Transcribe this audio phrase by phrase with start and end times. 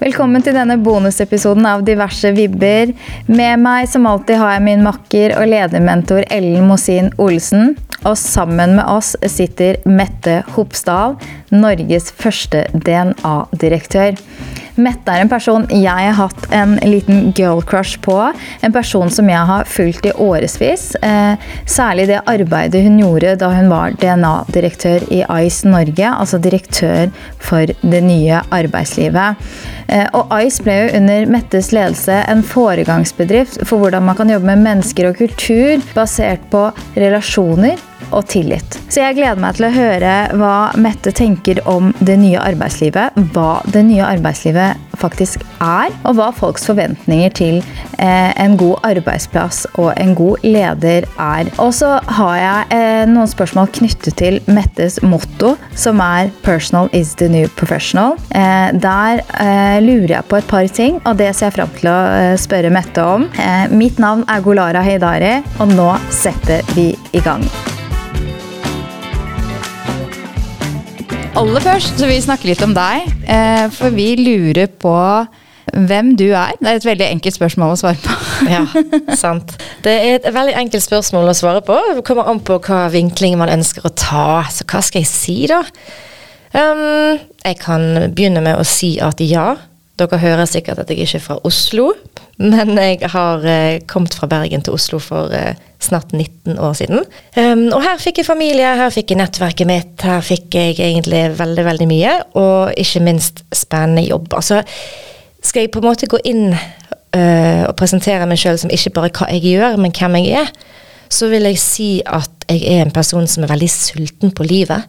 [0.00, 2.90] Velkommen til denne bonusepisoden av Diverse vibber.
[3.30, 7.76] Med meg som alltid har jeg min makker og ledermentor Ellen Mosin Olsen.
[8.02, 11.14] Og sammen med oss sitter Mette Hopsdal,
[11.54, 14.18] Norges første DNA-direktør.
[14.74, 18.16] Mette er en person jeg har hatt en liten girl crush på.
[18.66, 20.94] En person som jeg har fulgt i årevis.
[21.02, 21.38] Eh,
[21.70, 26.10] særlig det arbeidet hun gjorde da hun var DNA-direktør i Ice Norge.
[26.10, 29.46] Altså direktør for det nye arbeidslivet.
[29.86, 34.50] Eh, og Ice ble jo under Mettes ledelse en foregangsbedrift for hvordan man kan jobbe
[34.50, 36.66] med mennesker og kultur basert på
[36.98, 37.78] relasjoner
[38.14, 38.78] og tillit.
[38.88, 43.16] Så jeg gleder meg til å høre hva Mette tenker om det nye arbeidslivet.
[43.34, 44.63] Hva det nye arbeidslivet
[45.00, 47.58] faktisk er, og hva folks forventninger til
[47.98, 51.50] eh, en god arbeidsplass og en god leder er.
[51.62, 57.14] Og så har jeg eh, noen spørsmål knyttet til Mettes motto, som er 'Personal is
[57.14, 58.18] the new professional'.
[58.30, 61.90] Eh, der eh, lurer jeg på et par ting, og det ser jeg fram til
[61.90, 63.28] å eh, spørre Mette om.
[63.38, 67.44] Eh, mitt navn er Golara Heidari, og nå setter vi i gang.
[71.34, 73.08] Aller først så vil vi snakke litt om deg.
[73.26, 74.94] Eh, for vi lurer på
[75.74, 76.54] hvem du er.
[76.60, 78.14] Det er et veldig enkelt spørsmål å svare på.
[78.54, 78.62] ja,
[79.18, 79.56] sant.
[79.82, 81.78] Det er et veldig enkelt spørsmål å svare på.
[81.96, 84.44] Det kommer an på hva vinkling man ønsker å ta.
[84.54, 85.64] Så hva skal jeg si, da?
[86.54, 89.56] Um, jeg kan begynne med å si at ja,
[90.00, 91.92] dere hører sikkert at jeg ikke er fra Oslo,
[92.42, 97.04] men jeg har eh, kommet fra Bergen til Oslo for eh, snart 19 år siden.
[97.36, 101.22] Um, og her fikk jeg familie, her fikk jeg nettverket mitt, her fikk jeg egentlig
[101.38, 102.14] veldig, veldig mye.
[102.40, 104.32] Og ikke minst spennende jobb.
[104.34, 104.62] Altså,
[105.44, 109.12] skal jeg på en måte gå inn uh, og presentere meg sjøl som ikke bare
[109.14, 110.50] hva jeg gjør, men hvem jeg er,
[111.12, 114.88] så vil jeg si at jeg er en person som er veldig sulten på livet.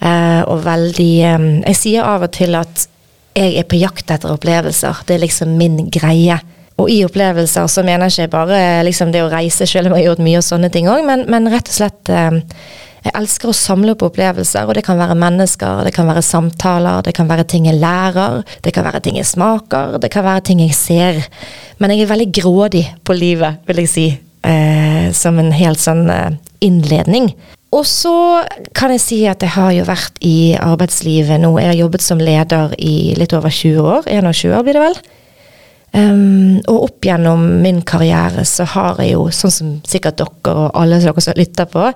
[0.00, 2.86] Uh, og veldig um, Jeg sier av og til at
[3.36, 5.04] jeg er på jakt etter opplevelser.
[5.06, 6.40] Det er liksom min greie.
[6.80, 10.06] Og i opplevelser så mener jeg ikke bare liksom det å reise, selv om jeg
[10.06, 12.38] har gjort mye og sånne ting òg, men, men, rett og slett eh,
[13.04, 17.00] Jeg elsker å samle opp opplevelser, og det kan være mennesker, det kan være samtaler,
[17.06, 20.44] det kan være ting jeg lærer, det kan være ting jeg smaker, det kan være
[20.50, 21.22] ting jeg ser.
[21.80, 24.04] Men jeg er veldig grådig på livet, vil jeg si,
[24.44, 27.32] eh, som en helt sånn eh, innledning.
[27.70, 28.42] Og så
[28.74, 31.52] kan jeg si at jeg har jo vært i arbeidslivet nå.
[31.60, 34.08] Jeg har jobbet som leder i litt over 20 år.
[34.10, 34.98] 21 år blir det vel.
[35.90, 40.76] Um, og opp gjennom min karriere så har jeg jo, sånn som sikkert dere og
[40.78, 41.88] alle dere som lytter på,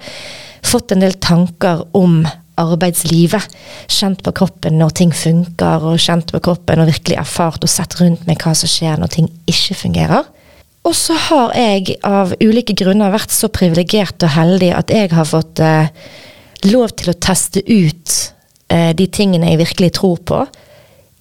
[0.67, 2.23] fått en del tanker om
[2.59, 3.51] arbeidslivet.
[3.91, 7.99] Kjent på kroppen når ting funker, og kjent på kroppen og virkelig erfart og sett
[7.99, 10.31] rundt meg hva som skjer når ting ikke fungerer.
[10.85, 15.29] Og så har jeg av ulike grunner vært så privilegert og heldig at jeg har
[15.29, 15.89] fått eh,
[16.69, 18.17] lov til å teste ut
[18.69, 20.43] eh, de tingene jeg virkelig tror på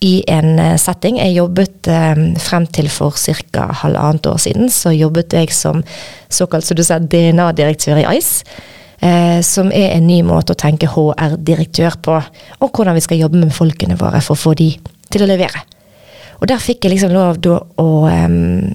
[0.03, 1.21] i en eh, setting.
[1.21, 3.69] Jeg jobbet eh, frem til for ca.
[3.85, 5.83] halvannet år siden, så jobbet jeg som
[6.27, 8.61] såkalt som DNA-direktør i ICE.
[9.03, 12.19] Eh, som er en ny måte å tenke HR-direktør på,
[12.63, 14.69] og hvordan vi skal jobbe med folkene våre for å få de
[15.11, 15.59] til å levere.
[16.39, 18.71] Og der fikk jeg liksom lov da å um,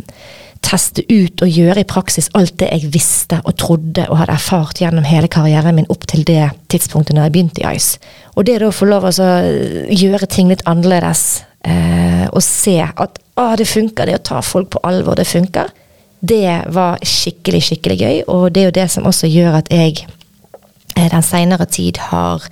[0.69, 4.83] teste ut og gjøre i praksis alt det jeg visste og trodde og hadde erfart
[4.83, 8.01] gjennom hele karrieren min opp til det tidspunktet når jeg begynte i ICE.
[8.37, 9.29] Og det å få lov å
[9.89, 11.25] gjøre ting litt annerledes
[11.65, 15.73] eh, og se at å, det funker, det å ta folk på alvor, det funker,
[16.21, 18.21] det var skikkelig, skikkelig gøy.
[18.35, 20.05] Og det er jo det som også gjør at jeg
[20.97, 22.45] eh, den seinere tid har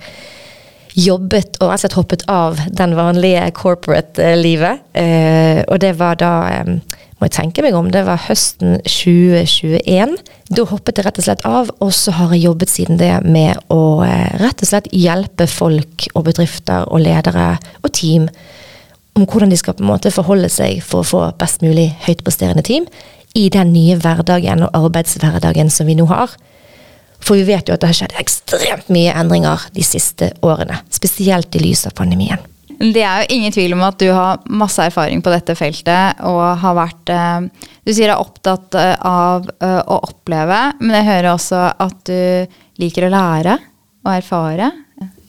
[0.97, 4.87] jobbet og altså hoppet av den vanlige corporate-livet.
[4.97, 6.71] Eh, og det var da eh,
[7.17, 10.13] må jeg tenke meg om, det var høsten 2021.
[10.53, 13.57] Da hoppet jeg rett og slett av, og så har jeg jobbet siden det med
[13.73, 18.27] å eh, rett og slett hjelpe folk og bedrifter og ledere og team
[19.17, 22.61] om hvordan de skal på en måte forholde seg for å få best mulig høytpresterende
[22.65, 22.85] team
[23.37, 26.35] i den nye hverdagen og arbeidshverdagen som vi nå har.
[27.17, 31.57] For vi vet jo at det har skjedd ekstremt mye endringer de siste årene, spesielt
[31.57, 32.45] i lys av pandemien.
[32.77, 36.41] Det er jo ingen tvil om at du har masse erfaring på dette feltet og
[36.61, 37.47] har vært eh,
[37.87, 42.59] Du sier er opptatt eh, av eh, å oppleve, men jeg hører også at du
[42.77, 43.57] liker å lære
[44.05, 44.69] og erfare.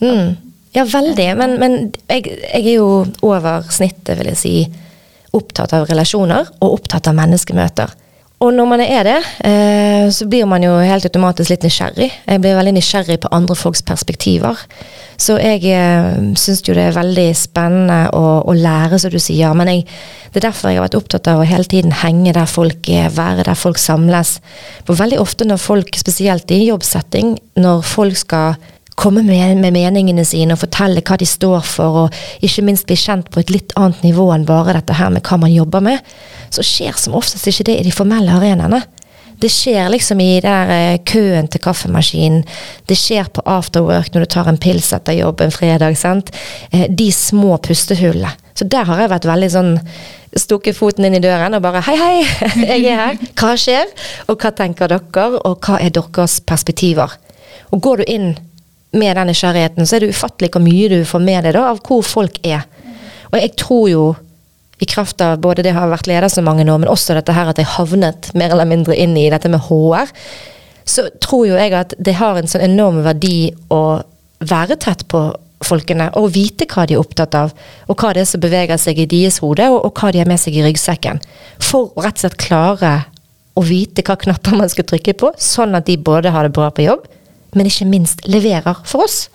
[0.02, 0.36] Mm.
[0.76, 1.28] Ja, veldig.
[1.38, 1.78] Men, men
[2.10, 2.90] jeg, jeg, er jo
[3.24, 4.54] over snittet, vil jeg si,
[5.36, 7.96] opptatt av relasjoner og opptatt av menneskemøter.
[8.38, 9.18] Og når man er det,
[10.14, 12.06] så blir man jo helt automatisk litt nysgjerrig.
[12.22, 14.60] Jeg blir veldig nysgjerrig på andre folks perspektiver.
[15.18, 19.50] Så jeg eh, syns jo det er veldig spennende å, å lære, som du sier.
[19.58, 19.84] Men jeg,
[20.30, 23.10] det er derfor jeg har vært opptatt av å hele tiden henge der folk er,
[23.16, 24.36] være der folk samles.
[24.86, 28.54] For veldig ofte når folk, spesielt i jobbsetting, når folk skal
[28.98, 32.98] komme med, med meningene sine og fortelle hva de står for, og ikke minst bli
[32.98, 36.14] kjent på et litt annet nivå enn bare dette her med hva man jobber med,
[36.50, 38.82] så skjer som oftest ikke det i de formelle arenaene.
[39.38, 42.40] Det skjer liksom i der eh, køen til kaffemaskinen.
[42.90, 45.94] Det skjer på afterwork når du tar en pils etter jobb en fredag.
[45.94, 46.32] sant?
[46.72, 48.34] Eh, de små pustehullene.
[48.58, 49.72] Så der har jeg vært veldig sånn
[50.34, 52.26] stukket foten inn i døren og bare Hei, hei,
[52.72, 53.22] jeg er her.
[53.38, 53.86] Hva skjer?
[54.26, 55.30] Og hva tenker dere?
[55.38, 57.14] Og hva er deres perspektiver?
[57.70, 58.30] Og går du inn
[58.96, 61.82] med den nysgjerrigheten, så er det ufattelig hvor mye du får med deg da, av
[61.84, 62.64] hvor folk er.
[63.28, 64.04] Og jeg tror jo
[64.78, 67.34] i kraft av både det å ha vært leder så mange år, men også dette
[67.34, 70.12] her at jeg havnet mer eller mindre inn i dette med HR,
[70.88, 74.00] så tror jo jeg at det har en sånn enorm verdi å
[74.38, 75.26] være tett på
[75.66, 77.52] folkene og vite hva de er opptatt av,
[77.90, 80.30] og hva det er som beveger seg i deres hode, og, og hva de har
[80.30, 81.18] med seg i ryggsekken.
[81.58, 82.92] For å rett og slett klare
[83.58, 86.70] å vite hva knapper man skal trykke på, sånn at de både har det bra
[86.70, 87.08] på jobb,
[87.56, 89.26] men ikke minst leverer for oss.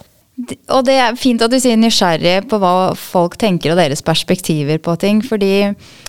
[0.73, 4.79] Og det er fint at du sier nysgjerrig på hva folk tenker og deres perspektiver
[4.81, 5.21] på ting.
[5.25, 5.51] Fordi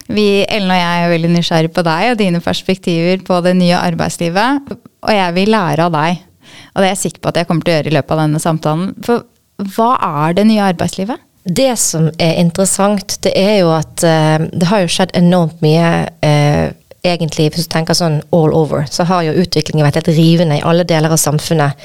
[0.08, 3.76] vi, Ellen og jeg, er veldig nysgjerrig på deg og dine perspektiver på det nye
[3.76, 4.72] arbeidslivet.
[5.04, 6.24] Og jeg vil lære av deg.
[6.72, 8.24] Og det er jeg sikker på at jeg kommer til å gjøre i løpet av
[8.24, 8.90] denne samtalen.
[9.04, 9.28] For
[9.76, 9.90] hva
[10.24, 11.20] er det nye arbeidslivet?
[11.44, 15.90] Det som er interessant, det er jo at uh, det har jo skjedd enormt mye
[16.24, 16.72] uh,
[17.04, 20.64] egentlig, hvis du tenker sånn all over, så har jo utviklingen vært helt rivende i
[20.64, 21.78] alle deler av samfunnet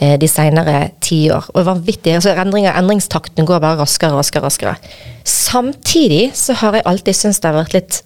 [0.00, 1.50] Eh, de senere tiår.
[1.52, 4.46] Og vanvittig, altså endringer, Endringstakten går bare raskere og raskere.
[4.48, 4.76] raskere.
[5.24, 8.02] Samtidig så har jeg alltid syntes det har vært litt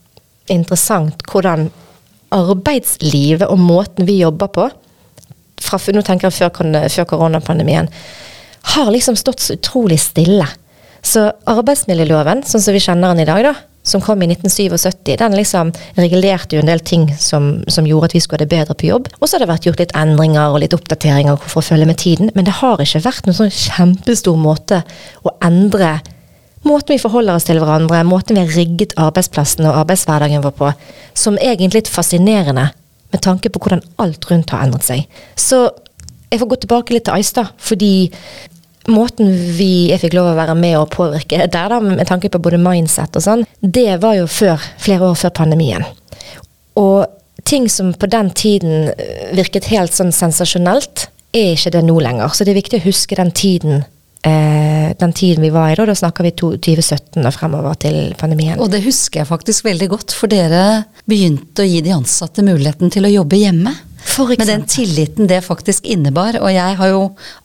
[0.50, 1.70] interessant hvordan
[2.34, 4.66] arbeidslivet og måten vi jobber på,
[5.62, 7.88] fra, nå tenker jeg før, før koronapandemien,
[8.74, 10.48] har liksom stått så utrolig stille.
[11.00, 15.36] Så arbeidsmiljøloven, sånn som vi kjenner den i dag, da, som kom i 1977, den
[15.36, 15.70] liksom
[16.00, 18.88] regulerte jo en del ting som, som, gjorde at vi skulle ha det bedre på
[18.88, 19.10] jobb.
[19.20, 22.00] Og så har det vært gjort litt endringer og litt oppdateringer for å følge med
[22.00, 22.32] tiden.
[22.34, 24.80] Men det har ikke vært noen sånn kjempestor måte
[25.22, 25.98] å endre
[26.64, 30.70] måten vi forholder oss til hverandre, måten vi har rigget arbeidsplassen og arbeidshverdagen vår på,
[31.12, 32.70] som er egentlig litt fascinerende
[33.12, 35.04] med tanke på hvordan alt rundt har endret seg.
[35.36, 35.66] Så
[36.32, 38.08] jeg får gå tilbake litt til Aistad, fordi
[38.90, 42.40] måten vi jeg fikk lov å være med og påvirke der, da, med tanke på
[42.42, 45.86] både mindset og sånn, det var jo før, flere år før pandemien.
[46.80, 47.06] Og
[47.48, 52.30] ting som på den tiden eh, virket helt sånn sensasjonelt, er ikke det nå lenger.
[52.30, 53.82] Så det er viktig å huske den tiden
[54.24, 55.86] eh, den tiden vi var i da.
[55.88, 58.60] Da snakker vi 2017 og fremover til pandemien.
[58.62, 62.92] Og det husker jeg faktisk veldig godt, for dere begynte å gi de ansatte muligheten
[62.94, 63.74] til å jobbe hjemme.
[64.38, 66.36] Med den tilliten det faktisk innebar.
[66.40, 67.00] Og jeg har jo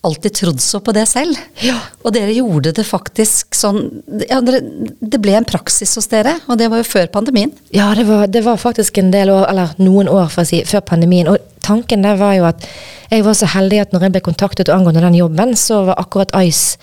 [0.05, 1.37] alltid trodd så på det selv.
[1.63, 1.77] Ja.
[2.03, 3.81] Og dere gjorde det faktisk sånn
[4.29, 7.53] ja, Det ble en praksis hos dere, og det var jo før pandemien.
[7.75, 10.61] Ja, det var, det var faktisk en del år, eller noen år for å si,
[10.67, 11.29] før pandemien.
[11.31, 12.65] Og tanken der var jo at
[13.09, 16.33] jeg var så heldig at når jeg ble kontaktet angående den jobben, så var akkurat
[16.43, 16.77] Ice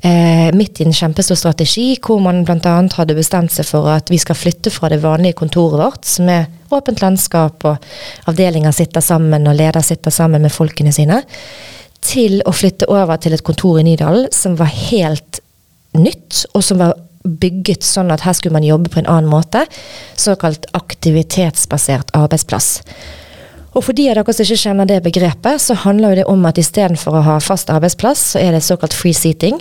[0.00, 2.76] eh, midt i en kjempestor strategi, hvor man bl.a.
[2.96, 6.48] hadde bestemt seg for at vi skal flytte fra det vanlige kontoret vårt, som er
[6.74, 11.22] åpent landskap, og avdelinger sitter sammen, og leder sitter sammen med folkene sine,
[12.06, 15.40] til å flytte over til et kontor i Nydalen som var helt
[15.96, 16.94] nytt, og som var
[17.26, 19.64] bygget sånn at her skulle man jobbe på en annen måte.
[20.18, 22.76] Såkalt aktivitetsbasert arbeidsplass.
[23.76, 26.48] Og for de av dere som ikke kjenner det begrepet, så handler jo det om
[26.48, 29.58] at istedenfor å ha fast arbeidsplass, så er det såkalt free seating.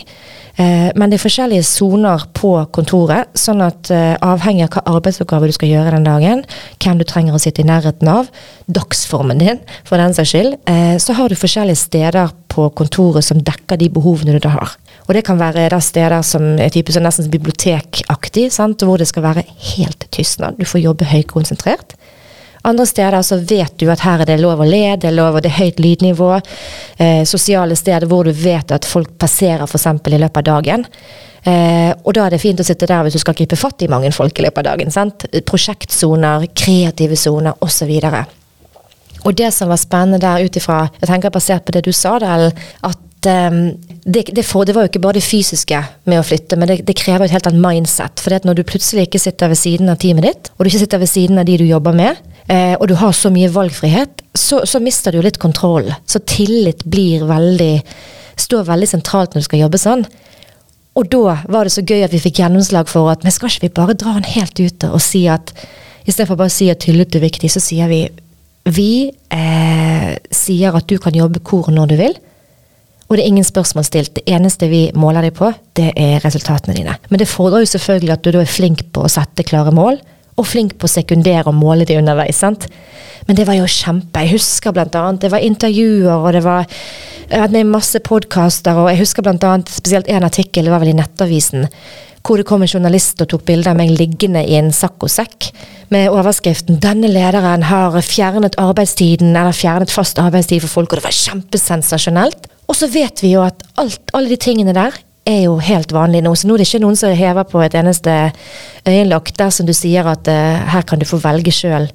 [0.55, 5.49] Eh, men det er forskjellige soner på kontoret, sånn at eh, avhengig av hva arbeidsoppgave
[5.51, 6.45] du skal gjøre den dagen,
[6.79, 8.31] hvem du trenger å sitte i nærheten av,
[8.71, 13.43] dagsformen din for den saks skyld, eh, så har du forskjellige steder på kontoret som
[13.43, 14.77] dekker de behovene du har.
[15.09, 19.43] Og det kan være da steder som er typisk nesten bibliotekaktig, hvor det skal være
[19.75, 20.55] helt tystnad.
[20.55, 21.97] Du får jobbe høykonsentrert.
[22.65, 25.37] Andre steder så vet du at her er det lov å le, det er lov,
[25.37, 26.31] og det er høyt lydnivå.
[26.97, 29.85] Eh, sosiale steder hvor du vet at folk passerer f.eks.
[29.85, 30.87] i løpet av dagen.
[31.45, 33.91] Eh, og da er det fint å sitte der hvis du skal gripe fatt i
[33.91, 34.89] mange folk i løpet av dagen.
[34.91, 35.27] sant?
[35.45, 37.93] Prosjektsoner, kreative soner osv.
[39.25, 42.17] Og det som var spennende der ut ifra, jeg tenker basert på det du sa,
[42.21, 42.49] Del,
[42.85, 43.59] at um,
[44.05, 46.83] det, det, for, det, var jo ikke bare det fysiske med å flytte, men det,
[46.85, 48.21] det krever et helt annet mindset.
[48.21, 51.01] For når du plutselig ikke sitter ved siden av teamet ditt, og du ikke sitter
[51.01, 54.63] ved siden av de du jobber med, eh, og du har så mye valgfrihet, så,
[54.67, 55.91] så mister du litt kontroll.
[56.05, 57.73] Så tillit blir veldig
[58.35, 60.05] står veldig sentralt når du skal jobbe sånn.
[60.95, 63.67] Og da var det så gøy at vi fikk gjennomslag for at men skal ikke
[63.67, 65.51] vi bare dra den helt ut og si at
[66.05, 68.05] istedenfor bare å si at tillit er viktig, så sier vi
[68.65, 72.15] vi eh, sier at du kan jobbe hvor og når du vil.
[73.05, 74.15] Og det er ingen spørsmål stilt.
[74.17, 76.95] Det eneste vi måler deg på, det er resultatene dine.
[77.11, 79.99] Men det fordrer jo selvfølgelig at du da er flink på å sette klare mål,
[80.35, 82.37] og flink på å sekundere og måle de underveis.
[82.37, 82.67] sant?
[83.27, 84.21] Men det var jo kjempe.
[84.21, 86.65] Jeg husker blant annet, det var intervjuer, og det var
[87.49, 90.97] med masse podkaster, og jeg husker blant annet spesielt en artikkel, det var vel i
[90.99, 91.65] Nettavisen,
[92.25, 95.51] hvor det kom en journalist og tok bilde av meg liggende i en saccosekk
[95.93, 101.05] med overskriften 'Denne lederen har fjernet arbeidstiden', eller fjernet fast arbeidstid for folk, og det
[101.05, 102.47] var kjempesensasjonelt.
[102.67, 106.21] Og så vet vi jo at alt, alle de tingene der er jo helt vanlig
[106.23, 106.35] nå.
[106.37, 108.15] Så nå er det ikke noen som hever på et eneste
[108.85, 111.89] øyenlokk dersom du sier at uh, her kan du få velge sjøl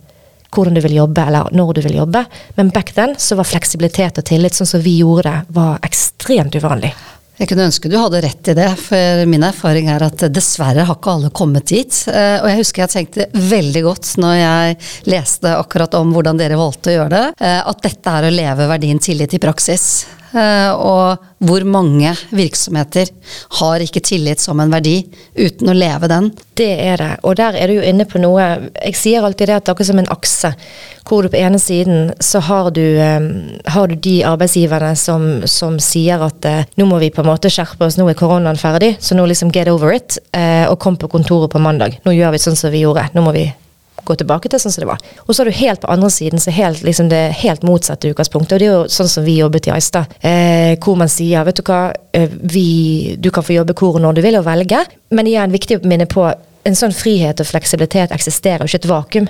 [0.50, 2.24] hvordan du vil jobbe, eller når du vil jobbe.
[2.56, 6.58] Men back then så var fleksibilitet og tillit, sånn som vi gjorde det, var ekstremt
[6.58, 6.90] uvanlig.
[7.40, 10.98] Jeg kunne ønske du hadde rett i det, for min erfaring er at dessverre har
[10.98, 12.00] ikke alle kommet dit.
[12.12, 14.76] Eh, og jeg husker jeg tenkte veldig godt når jeg
[15.08, 18.68] leste akkurat om hvordan dere valgte å gjøre det, eh, at dette er å leve
[18.74, 19.86] verdien tillit i praksis.
[20.30, 23.08] Eh, og hvor mange virksomheter
[23.58, 25.00] har ikke tillit som en verdi
[25.34, 26.30] uten å leve den?
[26.60, 28.44] Det er det, og der er du jo inne på noe
[28.76, 30.50] Jeg sier alltid det at det er akkurat som en akse,
[31.08, 33.30] hvor du på ene siden så har du, um,
[33.72, 37.50] har du de arbeidsgiverne som, som sier at uh, nå må vi på en måte
[37.50, 40.20] skjerpe oss, nå er koronaen ferdig, så nå liksom get over it,
[40.70, 41.98] og kom på kontoret på mandag.
[42.04, 43.48] Nå gjør vi sånn som vi gjorde, nå må vi
[44.04, 45.04] gå tilbake til sånn som det var.
[45.26, 48.56] Og så har du helt på andre siden så helt, liksom det helt motsatte utgangspunktet.
[48.56, 51.60] Og det er jo sånn som vi jobbet i Aistad, eh, hvor man sier vet
[51.60, 51.82] du hva,
[52.16, 55.80] eh, vi, du kan få jobbe hvor når du vil og velge, men igjen viktig
[55.80, 56.28] å minne på
[56.68, 59.28] en sånn frihet og fleksibilitet eksisterer jo ikke et vakuum.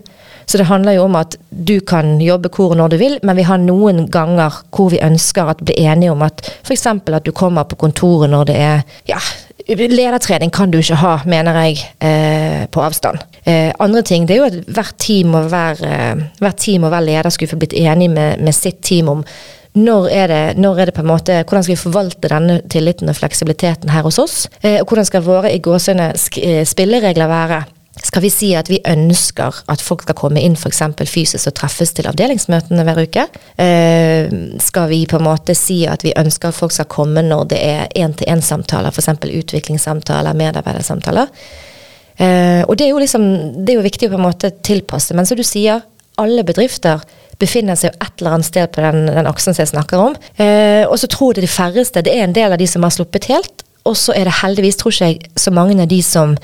[0.50, 3.46] Så det handler jo om at du kan jobbe hvor når du vil, men vi
[3.46, 6.86] har noen ganger hvor vi ønsker at bli enige om at f.eks.
[6.90, 9.20] at du kommer på kontoret når det er ja,
[9.70, 13.22] Ledertrening kan du ikke ha, mener jeg, eh, på avstand.
[13.46, 16.90] Eh, andre ting det er jo at hvert team og hver, eh, hvert team og
[16.90, 19.24] hver leder skulle få blitt enig med, med sitt team om
[19.78, 23.08] når er, det, når er, det, på en måte, Hvordan skal vi forvalte denne tilliten
[23.08, 24.48] og fleksibiliteten her hos oss?
[24.62, 26.10] Eh, og hvordan skal våre i gåsøgne
[26.42, 27.62] eh, spilleregler være?
[28.10, 30.80] Skal vi si at vi ønsker at folk skal komme inn f.eks.
[31.06, 33.26] fysisk og treffes til avdelingsmøtene hver uke?
[33.54, 37.44] Eh, skal vi på en måte si at vi ønsker at folk skal komme når
[37.52, 39.12] det er én-til-én-samtaler, f.eks.
[39.14, 41.30] utviklingssamtaler, medarbeidersamtaler?
[42.18, 43.30] Eh, og det er, jo liksom,
[43.62, 45.14] det er jo viktig å på en måte tilpasse.
[45.14, 45.86] Men som du sier,
[46.18, 47.06] alle bedrifter
[47.40, 50.18] befinner seg jo et eller annet sted på den, den aksen som jeg snakker om.
[50.34, 52.98] Eh, og så tror det de færreste, det er en del av de som har
[52.98, 53.62] sluppet helt.
[53.88, 56.36] Og så er det heldigvis, tror ikke jeg, så mange av de som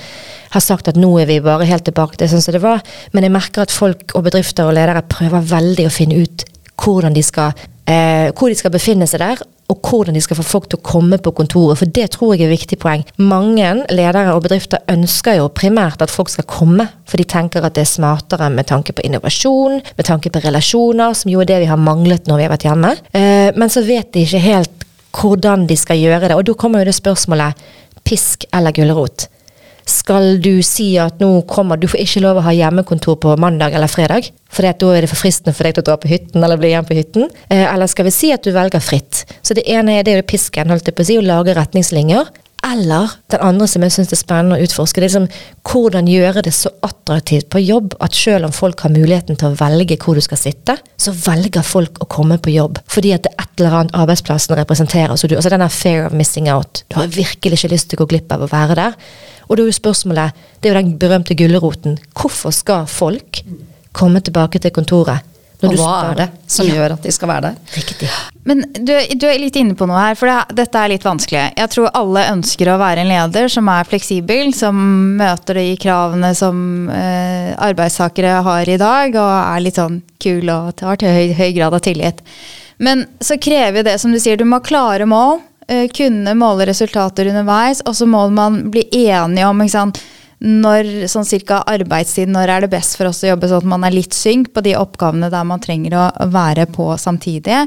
[0.54, 2.84] har sagt at nå er vi bare helt tilbake til sånn som det var.
[3.12, 7.14] Men jeg merker at folk og bedrifter og ledere prøver veldig å finne ut hvordan
[7.16, 7.52] de skal,
[7.88, 9.40] eh, hvor de skal befinne seg der,
[9.72, 11.80] og hvordan de skal få folk til å komme på kontoret.
[11.80, 13.02] For det tror jeg er et viktig poeng.
[13.18, 17.74] Mange ledere og bedrifter ønsker jo primært at folk skal komme, for de tenker at
[17.74, 21.62] det er smartere med tanke på innovasjon, med tanke på relasjoner, som jo er det
[21.64, 22.96] vi har manglet når vi har vært hjemme.
[23.12, 24.85] Eh, men så vet de ikke helt
[25.16, 26.36] hvordan de skal gjøre det.
[26.36, 27.64] Og da kommer jo det spørsmålet
[28.06, 29.28] pisk eller gulrot.
[29.86, 33.76] Skal du si at nå kommer du får ikke lov å ha hjemmekontor på mandag
[33.76, 36.42] eller fredag, for da er det for fristende for deg til å dra på hytten
[36.42, 37.28] eller bli igjen på hytten?
[37.46, 39.22] Eh, eller skal vi si at du velger fritt?
[39.46, 42.32] Så det ene er det pisken, holdt jeg på å si, å lage retningslinjer.
[42.66, 45.28] Eller den andre som jeg syns er spennende å utforske, det er liksom
[45.70, 49.58] hvordan gjøre det så attraktivt på jobb at selv om folk har muligheten til å
[49.60, 53.34] velge hvor du skal sitte, så velger folk å komme på jobb fordi at det
[53.34, 55.14] er et eller annet arbeidsplassen representerer.
[55.16, 56.82] Så du, altså denne fair of missing out.
[56.90, 58.98] Du har virkelig ikke lyst til å gå glipp av å være der.
[59.46, 61.96] Og da er jo spørsmålet, det er jo den berømte gulroten.
[62.18, 63.44] Hvorfor skal folk
[63.96, 65.35] komme tilbake til kontoret?
[65.64, 66.74] Og hva er det som ja.
[66.76, 67.76] gjør at de skal være der?
[67.78, 68.08] Riktig.
[68.46, 71.44] Men du, du, er litt inne på noe her, for det, dette er litt vanskelig.
[71.56, 74.76] Jeg tror alle ønsker å være en leder som er fleksibel, som
[75.16, 80.84] møter de kravene som eh, arbeidstakere har i dag, og er litt sånn kul og
[80.84, 82.22] har til høy, høy grad av tillit.
[82.76, 85.40] Men så krever det, som du sier, du må ha klare mål.
[85.66, 90.04] Eh, kunne måle resultater underveis, og så må man bli enige om ikke sant,
[90.44, 93.86] når sånn cirka arbeidstid, når er det best for oss å jobbe sånn at man
[93.88, 97.64] er litt synk på de oppgavene der man trenger å være på samtidig.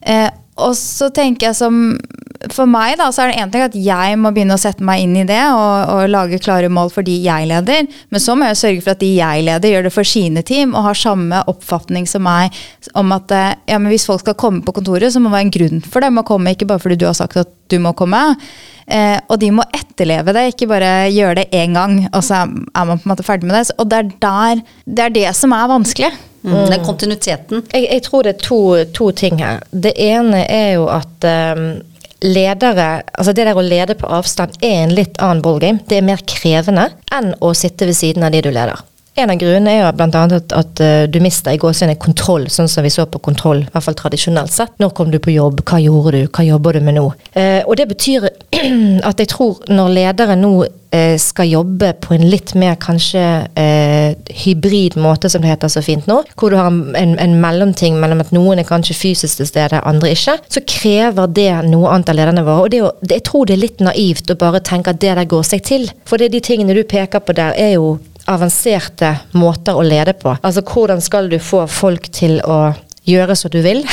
[0.00, 0.28] Eh,
[0.64, 1.80] og så tenker jeg som
[2.52, 5.04] For meg da, så er det én ting at jeg må begynne å sette meg
[5.04, 7.88] inn i det og, og, lage klare mål for de jeg leder.
[8.12, 10.74] Men så må jeg sørge for at de jeg leder, gjør det for sine team
[10.76, 12.54] og har samme oppfatning som meg
[12.98, 15.48] om at eh, ja, men hvis folk skal komme på kontoret, så må det være
[15.48, 17.94] en grunn for dem å komme, ikke bare fordi du har sagt at du må
[17.98, 18.20] komme.
[18.86, 22.86] Eh, og de må etterleve det, ikke bare gjøre det én gang, og så er
[22.86, 23.74] man på en måte ferdig med det.
[23.80, 26.12] Og det er, der, det, er det som er vanskelig.
[26.46, 26.54] Mm.
[26.70, 27.64] Den kontinuiteten.
[27.72, 28.60] Jeg, jeg, tror det er to,
[28.94, 29.64] to, ting her.
[29.72, 31.26] Det ene er jo at
[31.58, 31.64] um,
[32.24, 35.82] ledere Altså det der å lede på avstand er en litt annen ballgame.
[35.88, 38.80] Det er mer krevende enn å sitte ved siden av de du leder.
[39.16, 42.68] En av grunnene er jo annet at, at eh, du mister i gåsehudene kontroll, sånn
[42.68, 44.74] som vi så på kontroll, i hvert fall tradisjonelt sett.
[44.82, 47.06] Når kom du på jobb, hva gjorde du, hva jobber du med nå?
[47.32, 48.26] Eh, og det betyr
[49.08, 50.50] at jeg tror når ledere nå
[50.92, 53.22] eh, skal jobbe på en litt mer kanskje
[53.56, 57.96] eh, hybrid måte, som det heter så fint nå, hvor du har en, en mellomting
[58.02, 62.12] mellom at noen er kanskje fysisk til stede, andre ikke, så krever det noe annet
[62.12, 62.66] av lederne våre.
[62.66, 65.48] Og det, jeg tror det er litt naivt å bare tenke at det der går
[65.54, 65.88] seg til.
[66.04, 67.96] For det er de tingene du peker på der, er jo
[68.30, 70.34] avanserte måter å lede på.
[70.42, 72.74] Altså hvordan skal du få folk til å
[73.06, 73.84] gjøre som du vil,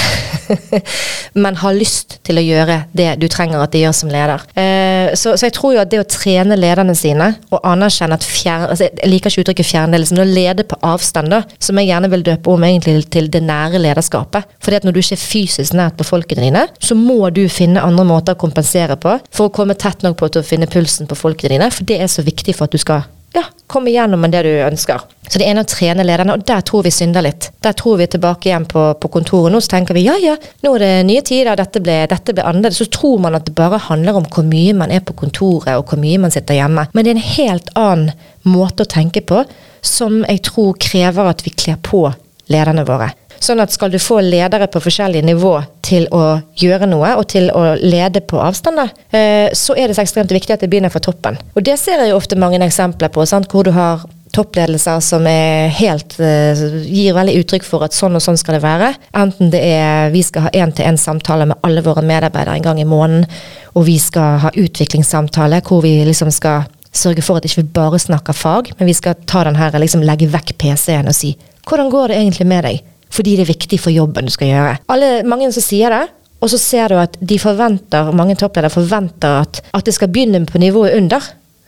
[1.44, 4.44] men ha lyst til å gjøre det du trenger at de gjør som leder.
[4.58, 8.25] Eh, så, så jeg tror jo at det å trene lederne sine, og anerkjenne at
[8.25, 8.68] fjern...
[8.72, 12.12] Altså jeg liker ikke uttrykket fjernledelse, men å lede på avstand, da, som jeg gjerne
[12.13, 14.58] vil døpe om egentlig til det nære lederskapet.
[14.63, 17.86] Fordi at når du ikke er fysisk nært på folkene dine, så må du finne
[17.86, 21.10] andre måter å kompensere på for å komme tett nok på til å finne pulsen
[21.10, 24.22] på folkene dine, for det er så viktig for at du skal ja, komme igjennom
[24.22, 25.02] med det du ønsker.
[25.28, 27.50] Så det ene er å trene lederne, og der tror vi synder litt.
[27.66, 30.74] Der tror vi tilbake igjen på, på kontoret nå, så tenker vi ja ja, nå
[30.75, 32.82] er det nye tider, dette ble, dette ble annerledes.
[32.84, 35.90] Så tror man at det bare handler om hvor mye man er på kontoret, og
[35.90, 36.86] hvor mye man sitter hjemme.
[36.94, 38.13] Men det er en helt annen
[38.46, 39.42] måte å tenke på,
[39.84, 42.06] som jeg tror krever at vi kler på
[42.52, 43.10] lederne våre.
[43.44, 47.50] Sånn at skal du få ledere på forskjellige nivå til å gjøre noe, og til
[47.52, 48.80] å lede på avstand,
[49.12, 51.40] eh, så er det så ekstremt viktig at det begynner fra toppen.
[51.58, 53.52] Og det ser jeg jo ofte mange eksempler på, sant?
[53.52, 58.40] hvor du har toppledelser som helt, eh, gir veldig uttrykk for at sånn og sånn
[58.40, 58.94] skal det være.
[59.14, 63.28] Enten det er vi skal ha én-til-én-samtale med alle våre medarbeidere en gang i måneden,
[63.76, 67.74] og vi skal ha utviklingssamtale hvor vi liksom skal sørge for at ikke vi ikke
[67.74, 71.90] bare snakker fag, men vi skal ta den liksom legge vekk PC-en og si hvordan
[71.90, 72.82] går det egentlig med deg?
[73.13, 74.75] Fordi det er viktig for jobben du skal gjøre.
[74.93, 76.03] Alle, mange som sier det,
[76.43, 80.43] og så ser du at de forventer, mange toppledere forventer at, at det skal begynne
[80.50, 81.24] på nivået under.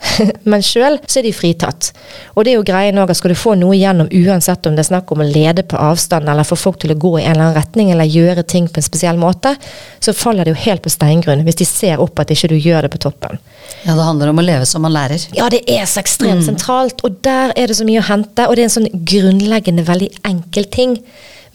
[0.52, 1.92] Men sjøl så er de fritatt.
[2.36, 4.84] Og det er jo greien også, at skal du få noe igjennom uansett om det
[4.84, 7.36] er snakk om å lede på avstand, eller få folk til å gå i en
[7.36, 9.56] eller annen retning, eller gjøre ting på en spesiell måte,
[10.04, 12.86] så faller det jo helt på steingrunn hvis de ser opp at ikke du gjør
[12.86, 13.40] det på toppen.
[13.86, 15.24] Ja, det handler om å leve som man lærer.
[15.38, 18.50] Ja, det er så ekstremt sentralt, og der er det så mye å hente.
[18.50, 21.00] Og det er en sånn grunnleggende, veldig enkel ting.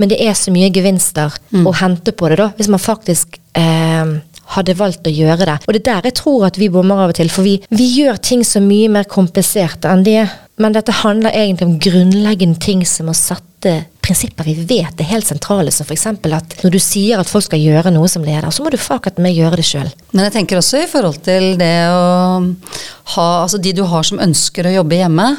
[0.01, 4.17] Men det er så mye gevinster å hente på det, da, hvis man faktisk eh,
[4.57, 5.57] hadde valgt å gjøre det.
[5.67, 7.89] Og det er der jeg tror at vi bommer av og til, for vi, vi
[8.01, 10.25] gjør ting så mye mer kompliserte enn det.
[10.61, 15.29] Men dette handler egentlig om grunnleggende ting som å sette prinsipper vi vet er helt
[15.29, 16.07] sentrale, som f.eks.
[16.09, 19.21] at når du sier at folk skal gjøre noe som leder, så må du fakat
[19.23, 19.89] meg gjøre det sjøl.
[20.13, 22.03] Men jeg tenker også i forhold til det å
[23.15, 25.31] ha Altså de du har som ønsker å jobbe hjemme.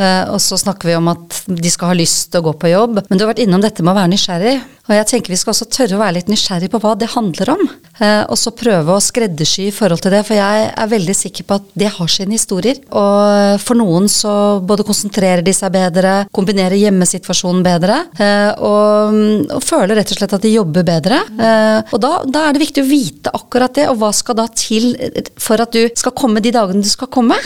[0.00, 2.72] Eh, og så snakker vi om at de skal ha lyst til å gå på
[2.72, 3.02] jobb.
[3.08, 4.58] Men du har vært innom dette med å være nysgjerrig.
[4.90, 7.52] Og jeg tenker vi skal også tørre å være litt nysgjerrig på hva det handler
[7.52, 7.62] om.
[8.00, 11.46] Eh, og så prøve å skreddersy i forhold til det, for jeg er veldig sikker
[11.46, 12.80] på at det har sine historier.
[12.90, 14.32] Og for noen så
[14.66, 19.20] både konsentrerer de seg bedre, kombinerer hjemmesituasjonen bedre, eh, og,
[19.54, 21.20] og føler rett og slett at de jobber bedre.
[21.90, 24.90] Og da, da er det viktig å vite akkurat det, og hva skal da til
[25.38, 27.36] for at du skal komme de dagene du skal komme.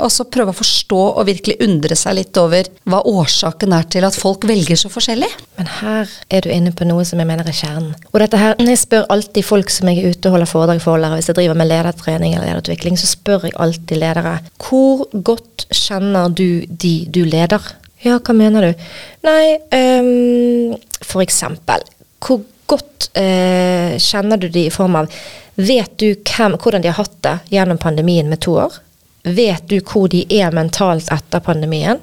[0.00, 4.04] Og så prøve å forstå og virkelig undre seg litt over hva årsaken er til
[4.04, 5.28] at folk velger så forskjellig.
[5.58, 7.94] Men her er du inne på noe som jeg mener er kjernen.
[8.12, 10.96] Og dette her, Jeg spør alltid folk som jeg er ute og holder foredrag for,
[10.96, 15.66] eller hvis jeg driver med ledertrening eller lederutvikling, så spør jeg alltid ledere hvor godt
[15.72, 17.60] kjenner du de du leder?
[18.04, 18.86] Ja, hva mener du?
[19.26, 21.84] Nei, um, for eksempel.
[22.20, 25.12] Hvor godt uh, kjenner du de i form av
[25.60, 28.78] Vet du hvem, hvordan de har hatt det gjennom pandemien med to år?
[29.22, 32.00] Vet du hvor de er mentalt etter pandemien?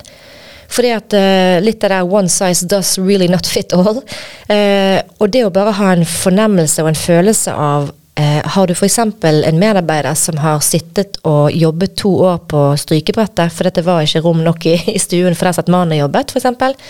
[0.68, 4.02] Fordi at uh, litt av det der one size does really not fit all.
[4.50, 8.76] Uh, og det å bare ha en fornemmelse og en følelse av uh, Har du
[8.76, 9.00] f.eks.
[9.00, 14.26] en medarbeider som har sittet og jobbet to år på strykebrettet fordi det var ikke
[14.26, 16.84] rom nok i, i stuen for der satt mannen jobbet, f.eks.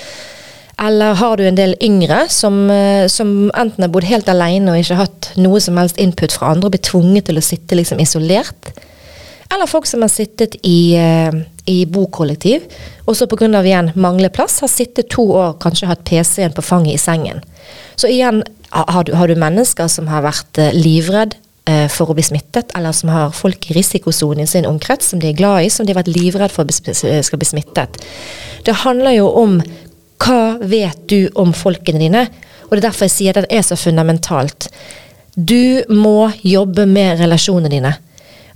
[0.78, 2.68] Eller har du en del yngre som,
[3.10, 6.70] som enten har bodd helt alene og ikke hatt noe som helst input fra andre
[6.70, 8.70] og blitt tvunget til å sitte liksom isolert?
[9.54, 11.32] Eller folk som har sittet i, eh,
[11.66, 12.62] i bokollektiv,
[13.06, 13.64] og så pga.
[13.64, 17.42] igjen mangler plass, har sittet to år, kanskje hatt PC-en på fanget i sengen.
[17.96, 22.14] Så igjen, har du, har du mennesker som har vært eh, livredd eh, for å
[22.14, 25.64] bli smittet, eller som har folk i risikosonen i sin omkrets som de er glad
[25.64, 27.98] i, som de har vært livredd for skal bli smittet.
[28.66, 29.62] Det handler jo om
[30.18, 32.28] hva vet du om folkene dine?
[32.68, 34.68] Og det er derfor jeg sier at det er så fundamentalt.
[35.38, 37.94] Du må jobbe med relasjonene dine.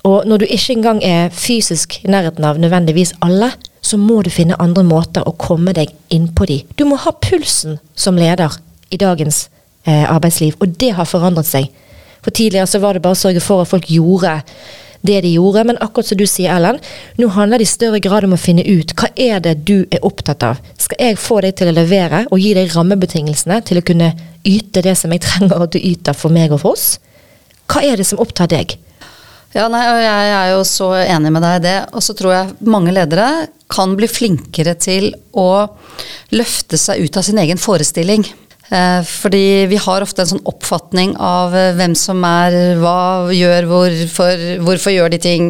[0.08, 4.30] Og når du ikke engang er fysisk i nærheten av nødvendigvis alle, så må du
[4.34, 6.62] finne andre måter å komme deg innpå de.
[6.78, 8.54] Du må ha pulsen som leder
[8.90, 9.48] i dagens
[9.86, 11.70] eh, arbeidsliv, og det har forandret seg.
[12.22, 14.40] For tidligere så var det bare å sørge for at folk gjorde
[15.02, 15.64] det de gjorde.
[15.66, 16.78] Men akkurat som du sier, Ellen,
[17.18, 20.06] nå handler det i større grad om å finne ut hva er det du er
[20.06, 20.62] opptatt av.
[20.82, 24.14] Skal jeg få deg til å levere og gi deg rammebetingelsene til å kunne
[24.48, 26.96] yte det som jeg trenger at du yter for meg og for oss?
[27.72, 28.78] Hva er det som opptar deg?
[29.52, 31.80] Ja, nei, og Jeg er jo så enig med deg i det.
[31.92, 35.68] Og så tror jeg mange ledere kan bli flinkere til å
[36.36, 38.24] løfte seg ut av sin egen forestilling.
[38.72, 43.68] Eh, fordi vi har ofte en sånn oppfatning av eh, hvem som er hva, gjør
[43.68, 45.50] hvorfor, hvorfor gjør de ting,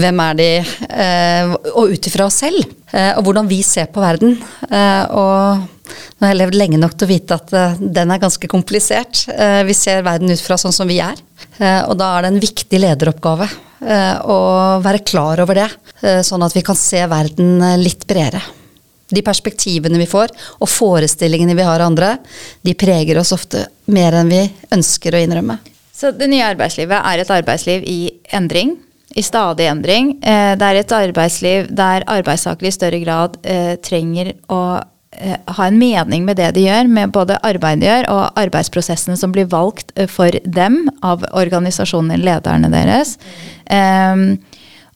[0.00, 0.48] hvem er de,
[0.88, 2.64] eh, og ut ifra oss selv.
[2.92, 4.34] Og hvordan vi ser på verden.
[4.68, 9.24] Og nå har jeg levd lenge nok til å vite at den er ganske komplisert.
[9.66, 11.18] Vi ser verden ut fra sånn som vi er.
[11.88, 13.48] Og da er det en viktig lederoppgave
[14.30, 14.38] å
[14.84, 15.68] være klar over det,
[16.22, 18.42] sånn at vi kan se verden litt bredere
[19.12, 22.14] de perspektivene vi får, og forestillingene vi har av andre,
[22.64, 24.40] de preger oss ofte mer enn vi
[24.72, 25.58] ønsker å innrømme.
[25.92, 27.98] Så det nye arbeidslivet er et arbeidsliv i
[28.32, 28.78] endring,
[29.12, 30.14] i stadig endring.
[30.22, 33.36] Det er et arbeidsliv der arbeidstakere i større grad
[33.84, 34.62] trenger å
[35.56, 39.34] ha en mening med det de gjør, med både arbeidet de gjør og arbeidsprosessene som
[39.34, 43.18] blir valgt for dem av organisasjonen, lederne deres.
[43.70, 44.40] Um,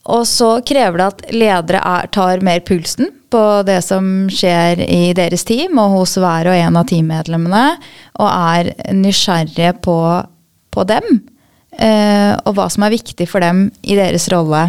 [0.06, 5.10] Og så krever det at ledere er, tar mer pulsen på det som skjer i
[5.18, 7.64] deres team og hos hver og en av teammedlemmene,
[8.22, 9.98] og er nysgjerrige på,
[10.70, 11.22] på dem.
[11.76, 14.68] Uh, og hva som er viktig for dem i deres rolle.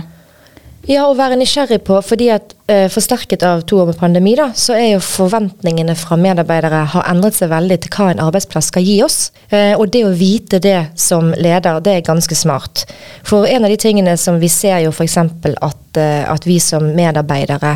[0.87, 4.45] Ja, å være nysgjerrig på, fordi at eh, forsterket av to år med pandemi, da,
[4.55, 8.87] så er jo forventningene fra medarbeidere har endret seg veldig til hva en arbeidsplass skal
[8.87, 9.17] gi oss.
[9.51, 12.85] Eh, og det å vite det som leder, det er ganske smart.
[13.27, 15.19] For en av de tingene som vi ser jo f.eks.
[15.19, 17.75] At, eh, at vi som medarbeidere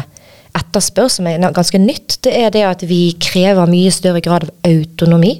[0.55, 4.71] etterspør, som er ganske nytt, det er det at vi krever mye større grad av
[4.71, 5.35] autonomi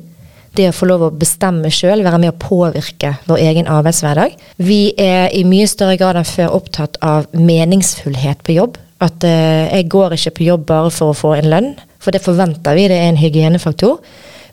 [0.57, 4.35] det å få lov å bestemme sjøl, være med å påvirke vår egen arbeidshverdag.
[4.59, 8.79] Vi er i mye større grad enn før opptatt av meningsfullhet på jobb.
[9.01, 12.23] At eh, jeg går ikke på jobb bare for å få en lønn, for det
[12.25, 14.01] forventer vi, det er en hygienefaktor.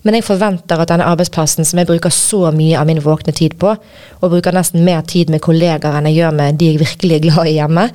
[0.07, 3.57] Men jeg forventer at denne arbeidsplassen som jeg bruker så mye av min våkne tid
[3.59, 7.17] på, og bruker nesten mer tid med kollegaer enn jeg gjør med de jeg virkelig
[7.17, 7.89] er glad i hjemme,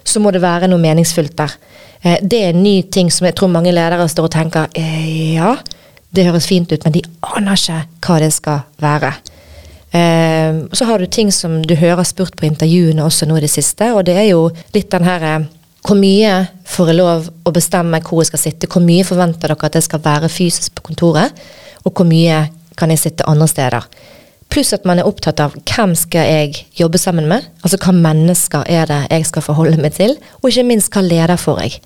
[0.00, 1.58] så må det være noe meningsfullt der.
[2.00, 5.36] Uh, det er en ny ting som jeg tror mange ledere står og tenker eh,
[5.36, 5.52] ja
[6.16, 7.04] det høres fint ut, men de
[7.36, 9.12] aner ikke hva det skal være.
[9.90, 13.50] Eh, så har du ting som du hører spurt på intervjuene også nå i det
[13.52, 14.44] siste, og det er jo
[14.74, 15.48] litt den her eh,
[15.86, 18.68] hvor mye får jeg lov å bestemme hvor jeg skal sitte?
[18.70, 21.36] Hvor mye forventer dere at jeg skal være fysisk på kontoret?
[21.88, 22.44] Og hvor mye
[22.76, 23.86] kan jeg sitte andre steder?
[24.50, 27.46] Pluss at man er opptatt av hvem skal jeg jobbe sammen med?
[27.62, 30.16] Altså hva mennesker er det jeg skal forholde meg til?
[30.42, 31.80] Og ikke minst hva leder får jeg?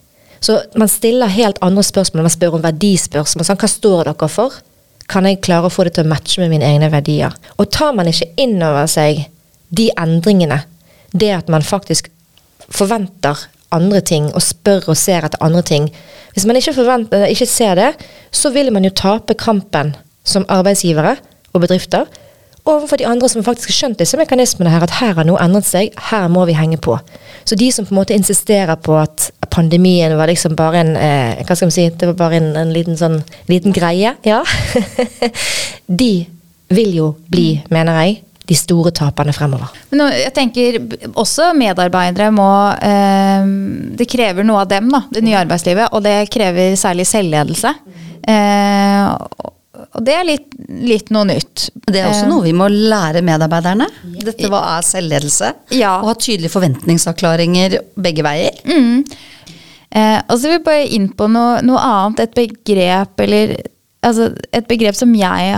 [0.45, 2.27] Så man stiller helt andre spørsmål.
[2.27, 3.47] Man spør om verdispørsmål.
[3.49, 4.59] Sånn, hva står dere for?
[5.09, 7.33] Kan jeg klare å få det til å matche med mine egne verdier?
[7.57, 9.25] Og tar man ikke inn over seg
[9.75, 10.61] de endringene,
[11.13, 12.11] det at man faktisk
[12.73, 15.89] forventer andre ting og spør og ser etter andre ting
[16.35, 16.73] Hvis man ikke,
[17.31, 17.89] ikke ser det,
[18.35, 19.93] så vil man jo tape kampen
[20.27, 21.17] som arbeidsgivere
[21.55, 22.09] og bedrifter
[22.65, 25.69] overfor de andre som faktisk har skjønt disse mekanismene her, at her har noe endret
[25.69, 26.97] seg, her må vi henge på.
[27.45, 31.43] Så de som på en måte insisterer på at pandemien var liksom bare en eh,
[31.45, 34.41] Hva skal man si, det var bare en, en liten sånn liten greie, ja.
[36.03, 36.15] de
[36.75, 39.73] vil jo bli, mener jeg, de store taperne fremover.
[39.93, 40.79] Men jeg tenker
[41.15, 43.47] også medarbeidere må eh,
[43.97, 45.93] Det krever noe av dem, da, det nye arbeidslivet.
[45.97, 47.73] Og det krever særlig selvledelse.
[48.29, 49.53] Eh,
[49.95, 51.69] og det er litt, litt, noe nytt.
[51.87, 53.87] Det er også eh, noe vi må lære medarbeiderne.
[54.25, 55.53] Dette hva er selvledelse?
[55.77, 55.99] Ja.
[56.03, 58.59] Og ha tydelige forventningsavklaringer begge veier.
[58.67, 59.05] Mm.
[59.95, 62.25] Eh, og så vil vi bare inn på noe, noe annet.
[62.27, 63.57] Et begrep eller
[64.05, 65.55] altså et begrep som jeg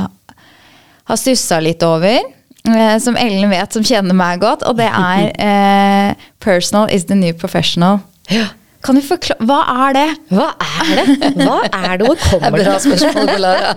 [1.06, 2.20] har stussa litt over.
[2.66, 4.66] Eh, som Ellen vet, som kjenner meg godt.
[4.66, 8.00] Og det er eh, 'personal is the new professional'.
[8.30, 8.48] Ja.
[8.86, 10.06] Kan du forklare Hva er det?
[10.30, 11.30] Hva er det?
[11.40, 12.06] Hva er det?
[12.06, 13.72] Hvor kommer det Bra spørsmål, Lara.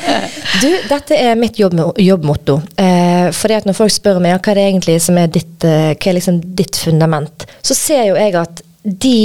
[0.62, 2.60] du, dette er mitt jobb, jobbmotto.
[2.80, 5.94] Eh, fordi at når folk spør meg hva er det egentlig som er ditt, eh,
[5.94, 9.18] hva er liksom ditt fundament, så ser jo jeg at de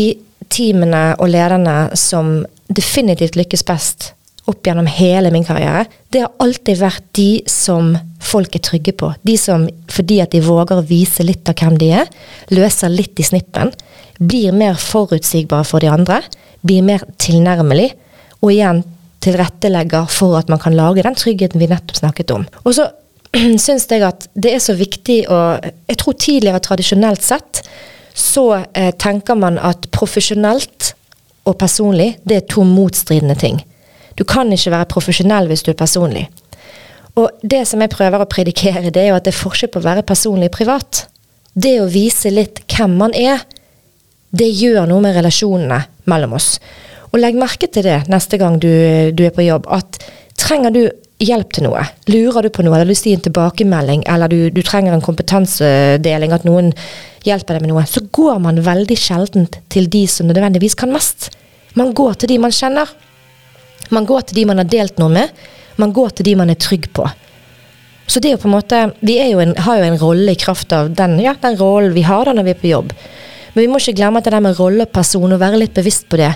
[0.50, 2.40] teamene og lederne som
[2.70, 4.14] definitivt lykkes best
[4.50, 9.12] opp gjennom hele min karriere, det har alltid vært de som folk er trygge på.
[9.26, 12.10] De som, fordi at de våger å vise litt av hvem de er,
[12.54, 13.72] løser litt i snippen
[14.20, 16.22] blir mer forutsigbare for de andre,
[16.62, 17.92] blir mer tilnærmelig,
[18.44, 18.84] og igjen
[19.24, 22.46] tilrettelegger for at man kan lage den tryggheten vi nettopp snakket om.
[22.64, 22.88] Og så
[23.66, 27.64] syns jeg at det er så viktig å Jeg tror tidligere tradisjonelt sett
[28.20, 30.94] så eh, tenker man at profesjonelt
[31.48, 33.62] og personlig, det er to motstridende ting.
[34.20, 36.26] Du kan ikke være profesjonell hvis du er personlig.
[37.20, 39.82] Og det som jeg prøver å predikere, det er jo at det er forskjell på
[39.82, 41.08] å være personlig privat.
[41.60, 43.42] det å vise litt hvem man er,
[44.30, 46.58] det gjør noe med relasjonene mellom oss.
[47.10, 48.70] Og legg merke til det neste gang du,
[49.16, 50.02] du er på jobb, at
[50.40, 50.84] trenger du
[51.20, 54.62] hjelp til noe, lurer du på noe, eller å gi en tilbakemelding, eller du, du
[54.64, 56.72] trenger en kompetansedeling, at noen
[57.26, 61.32] hjelper deg med noe, så går man veldig sjeldent til de som nødvendigvis kan mest.
[61.80, 62.92] Man går til de man kjenner.
[63.90, 65.34] Man går til de man har delt noe med.
[65.82, 67.08] Man går til de man er trygg på.
[68.10, 70.40] Så det er jo på en måte Vi jo en, har jo en rolle i
[70.40, 72.94] kraft av den, ja, den rollen vi har da når vi er på jobb.
[73.54, 75.76] Men vi må ikke glemme at det der med rolle og person, og være litt
[75.78, 76.32] bevisst på det.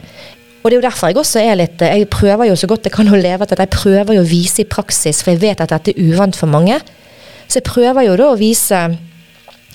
[0.64, 2.94] Og det er jo derfor jeg også er litt Jeg prøver jo så godt jeg
[2.96, 5.74] kan å leve det, jeg prøver jo å vise i praksis, for jeg vet at
[5.74, 6.80] dette er uvant for mange.
[7.48, 8.80] Så jeg prøver jo da å vise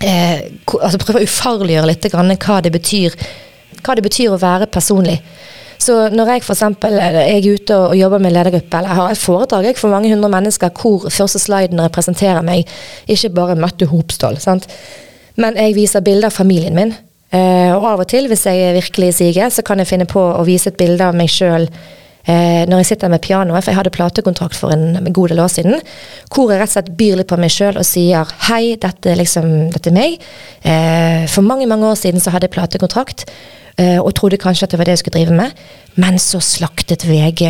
[0.02, 3.14] eh, altså Prøver å ufarliggjøre litt grann hva det betyr
[3.84, 5.18] hva det betyr å være personlig.
[5.78, 6.62] Så når jeg f.eks.
[6.90, 11.06] er ute og jobber med ledergruppe, eller har et foredrag for mange hundre mennesker hvor
[11.06, 12.66] første sliden representerer meg,
[13.06, 14.66] ikke bare Mette Hopsdal, sant?
[15.38, 16.96] men jeg viser bilder av familien min.
[17.28, 20.20] Uh, og av og til, hvis jeg er virkelig siger, så kan jeg finne på
[20.20, 23.78] å vise et bilde av meg sjøl eh, når jeg sitter med pianoet, for jeg
[23.82, 25.76] hadde platekontrakt for en god del år siden,
[26.32, 29.68] hvor jeg rett og slett byr litt på meg sjøl og sier hei, dette, liksom,
[29.74, 30.18] dette er meg.
[30.64, 33.28] Uh, for mange, mange år siden så hadde jeg platekontrakt,
[33.78, 35.60] og trodde kanskje at det var det jeg skulle drive med,
[36.02, 37.44] men så slaktet VG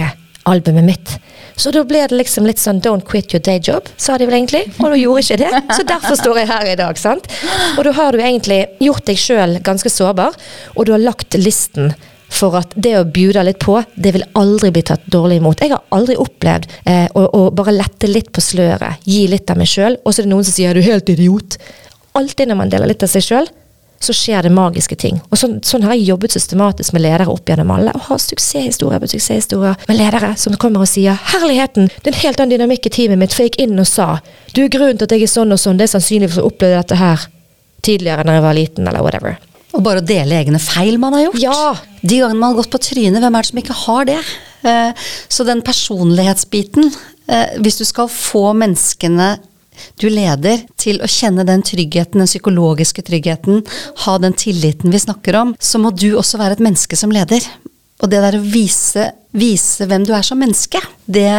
[0.48, 1.16] albumet mitt.
[1.58, 4.38] Så da ble det liksom litt sånn 'don't quit your day job', sa de vel
[4.38, 4.68] egentlig.
[4.78, 5.62] Og da gjorde ikke det.
[5.76, 6.98] Så derfor står jeg her i dag.
[6.98, 7.26] sant?
[7.76, 10.38] Og da har du egentlig gjort deg sjøl ganske sårbar,
[10.76, 11.94] og du har lagt listen
[12.28, 15.62] for at det å bjude litt på, det vil aldri bli tatt dårlig imot.
[15.64, 19.58] Jeg har aldri opplevd eh, å, å, bare lette litt på sløret, gi litt av
[19.61, 21.56] meg sjøl, og så er det noen som sier 'er du helt idiot'?
[22.18, 23.48] Alltid når man deler litt av seg sjøl,
[24.00, 25.18] så skjer det magiske ting.
[25.30, 29.02] Og sånn, sånn, har jeg jobbet systematisk med ledere opp gjennom alle, og har suksesshistorier
[29.02, 32.87] på suksesshistorier med ledere som kommer og sier 'Herligheten, det er en helt annen dynamikk
[32.87, 34.20] i teamet mitt', for jeg gikk inn og sa
[34.54, 36.50] 'Du er grunnen til at jeg er sånn og sånn, det er sannsynlig for å
[36.52, 37.26] oppleve dette her
[37.82, 39.38] tidligere når jeg var liten', eller whatever.
[39.74, 41.42] Og bare å dele egne feil man har gjort.
[41.42, 41.74] Ja.
[42.02, 44.22] De gangene man har gått på trynet, hvem er det som ikke har det?
[44.64, 44.92] Eh,
[45.28, 46.94] så den personlighetsbiten,
[47.28, 49.38] eh, hvis du skal få menneskene
[50.01, 53.62] du leder, til å kjenne den tryggheten, den psykologiske tryggheten,
[54.05, 57.45] ha den tilliten vi snakker om, så må du også være et menneske som leder.
[57.99, 61.31] Og det der å vise, vise hvem du er som menneske, det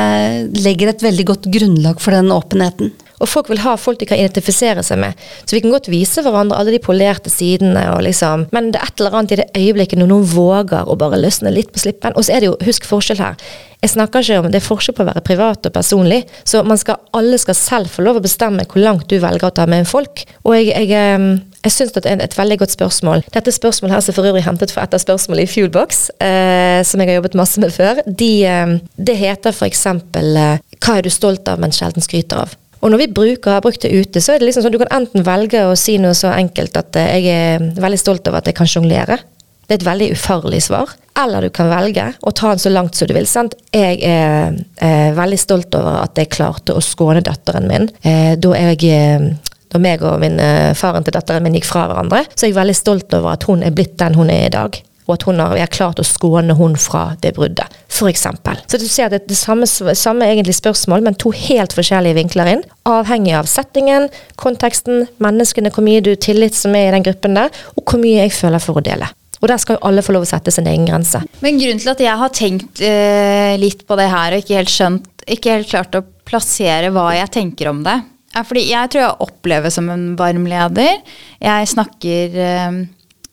[0.60, 2.92] legger et veldig godt grunnlag for den åpenheten.
[3.20, 5.24] Og folk vil ha folk de kan identifisere seg med.
[5.44, 8.92] Så vi kan godt vise hverandre alle de polerte sidene, og liksom, men det er
[8.92, 12.16] et eller annet i det øyeblikket når noen våger å bare løsne litt på slippen.
[12.16, 13.50] Og så er det jo, husk forskjell her.
[13.80, 16.26] Jeg snakker ikke om, Det er forskjell på å være privat og personlig.
[16.44, 19.66] Så skal, alle skal selv få lov å bestemme hvor langt du velger å ta
[19.72, 20.26] med en folk.
[20.44, 23.24] Og jeg, jeg, jeg syns det er et veldig godt spørsmål.
[23.32, 27.00] Dette spørsmålet her som for øvrig hentet fra et av spørsmålene i Fuelbox, eh, som
[27.00, 28.34] jeg har jobbet masse med før, de,
[29.00, 29.86] det heter f.eks.
[29.88, 32.60] Eh, hva er du stolt av, men sjelden skryter av?
[32.80, 34.92] Og når vi bruker, har brukt det ute, så er det liksom sånn du kan
[35.02, 38.52] enten velge å si noe så enkelt at eh, jeg er veldig stolt over at
[38.52, 39.20] jeg kan sjonglere.
[39.70, 40.96] Det er et veldig ufarlig svar.
[41.20, 43.28] Eller du kan velge å ta den så langt som du vil.
[43.30, 43.54] Sant?
[43.76, 47.88] Jeg er er veldig stolt over at jeg klarte å skåne datteren min.
[48.02, 49.30] Eh, da jeg eh,
[49.70, 52.58] da meg og min, eh, faren til datteren min gikk fra hverandre, så er jeg
[52.58, 55.40] veldig stolt over at hun er blitt den hun er i dag og at hun
[55.42, 58.28] har, vi har klart å skåne hun fra det bruddet, f.eks.
[58.70, 62.62] Så du ser det er det samme, samme spørsmål, men to helt forskjellige vinkler inn.
[62.86, 64.06] Avhengig av settingen,
[64.38, 68.22] konteksten, menneskene, hvor mye du tillit som er i den gruppen der, og hvor mye
[68.22, 69.10] jeg føler for å dele.
[69.40, 71.22] Og der skal jo alle få lov å sette sin egen grense.
[71.44, 74.74] Men grunnen til at jeg har tenkt eh, litt på det her, og ikke helt
[74.74, 77.98] skjønt, ikke helt klart å plassere hva jeg tenker om det,
[78.38, 81.00] er fordi jeg tror jeg opplever som en varm leder.
[81.42, 82.82] Jeg snakker eh,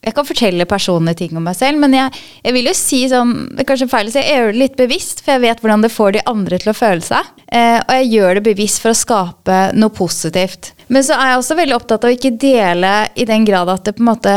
[0.07, 3.33] jeg kan fortelle personlige ting om meg selv, men jeg, jeg vil jo si sånn
[3.57, 5.83] Det er kanskje feil å si, jeg gjør det litt bevisst, for jeg vet hvordan
[5.83, 7.33] det får de andre til å føle seg.
[7.51, 10.76] Eh, og jeg gjør det bevisst for å skape noe positivt.
[10.93, 13.89] Men så er jeg også veldig opptatt av å ikke dele i den grad at
[13.89, 14.35] det på en måte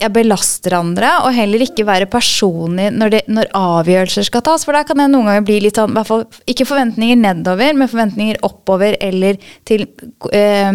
[0.00, 4.66] jeg belaster andre, og heller ikke være personlig når, det, når avgjørelser skal tas.
[4.66, 7.76] For der kan jeg noen ganger bli litt sånn, i hvert fall ikke forventninger nedover,
[7.78, 9.86] men forventninger oppover eller til
[10.34, 10.72] eh,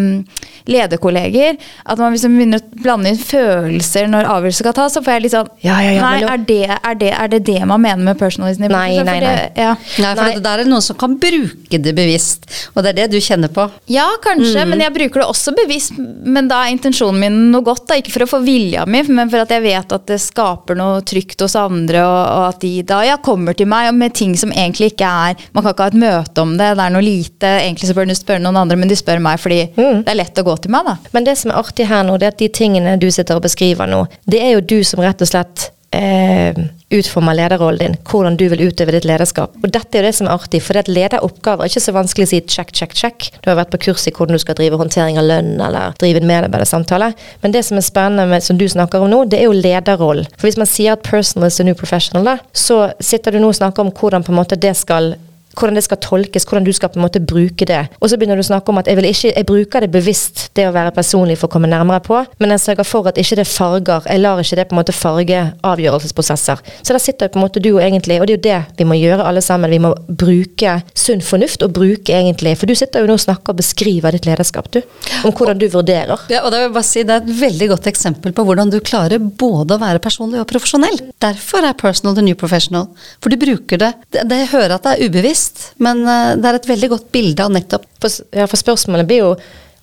[0.70, 1.60] lederkolleger.
[1.84, 5.26] At man liksom begynner å blande inn følelser når avgjørelser skal tas, så får jeg
[5.26, 8.08] litt sånn ja, ja, ja, Nei, er det, er, det, er det, det man mener
[8.08, 8.64] med personalism?
[8.70, 9.36] Nei, nei, nei.
[9.52, 10.32] Nei, for nei.
[10.38, 13.52] det der er noen som kan bruke det bevisst, og det er det du kjenner
[13.52, 13.68] på?
[13.92, 14.72] Ja, kanskje, mm.
[14.72, 17.88] men jeg bruker bruker det også bevisst, men da er intensjonen min noe godt.
[17.90, 17.98] Da.
[17.98, 21.00] Ikke for å få vilja mi, men for at jeg vet at det skaper noe
[21.06, 24.52] trygt hos andre, og, og at de da ja, kommer til meg med ting som
[24.52, 27.52] egentlig ikke er Man kan ikke ha et møte om det, det er noe lite.
[27.64, 30.04] Egentlig så bør du spørre noen andre, men de spør meg fordi mm.
[30.06, 31.12] det er lett å gå til meg, da.
[31.16, 33.46] Men det som er artig her nå, det er at de tingene du sitter og
[33.46, 36.58] beskriver nå, det er jo du som rett og slett eh,
[36.90, 39.54] utformer lederrollen din, hvordan du vil utøve ditt lederskap.
[39.62, 41.94] Og dette er jo det som er artig, for det at lederoppgaver er ikke så
[41.94, 43.30] vanskelig å si check, check, check.
[43.44, 46.22] Du har vært på kurs i hvordan du skal drive håndtering av lønn eller drive
[46.22, 47.12] en medarbeidersamtale.
[47.44, 50.28] Men det som er spennende med, som du snakker om nå, det er jo lederrollen.
[50.36, 53.52] For hvis man sier at personal is the new professional, da, så sitter du nå
[53.52, 55.14] og snakker om hvordan på en måte det skal
[55.56, 57.80] hvordan det skal tolkes, hvordan du skal på en måte bruke det.
[58.00, 60.44] Og så begynner du å snakke om at jeg, vil ikke, jeg bruker det bevisst,
[60.56, 63.40] det å være personlig for å komme nærmere på, men jeg sørger for at ikke
[63.40, 66.62] det farger, jeg lar ikke det på en måte farge avgjørelsesprosesser.
[66.80, 68.88] Så der sitter på en måte du og egentlig, og det er jo det vi
[68.88, 73.04] må gjøre alle sammen, vi må bruke sunn fornuft og bruke egentlig, for du sitter
[73.04, 74.80] jo nå og snakker og beskriver ditt lederskap, du,
[75.26, 76.26] om hvordan du vurderer.
[76.32, 78.78] Ja, og det, vil bare si, det er et veldig godt eksempel på hvordan du
[78.84, 81.00] klarer både å være personlig og profesjonell.
[81.22, 82.88] Derfor er personal the new professional,
[83.20, 83.92] for du bruker det.
[84.12, 86.90] Det, det jeg hører at det er ubevisst, bevisst, men eh, det er et veldig
[86.90, 89.34] godt bilde av nettopp For, ja, for spørsmålet blir jo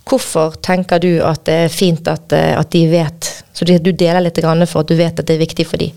[0.08, 4.22] hvorfor tenker du at det er fint at, eh, at de vet Så du deler
[4.22, 5.92] litt for at du vet at det er viktig for dem?